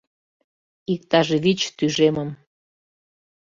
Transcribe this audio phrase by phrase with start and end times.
[0.93, 2.29] —Иктаж вич тӱжемым.